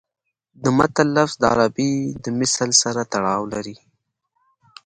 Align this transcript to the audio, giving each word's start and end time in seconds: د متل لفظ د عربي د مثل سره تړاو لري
د 0.63 0.65
متل 0.77 1.07
لفظ 1.17 1.33
د 1.39 1.43
عربي 1.53 1.91
د 2.23 2.25
مثل 2.39 2.69
سره 2.81 3.01
تړاو 3.13 3.41
لري 3.53 3.75